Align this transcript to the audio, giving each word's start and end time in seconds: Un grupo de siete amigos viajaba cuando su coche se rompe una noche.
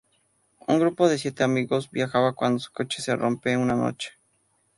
Un 0.65 0.79
grupo 0.79 1.07
de 1.07 1.19
siete 1.19 1.43
amigos 1.43 1.91
viajaba 1.91 2.33
cuando 2.33 2.57
su 2.57 2.71
coche 2.73 3.03
se 3.03 3.15
rompe 3.15 3.55
una 3.55 3.75
noche. 3.75 4.13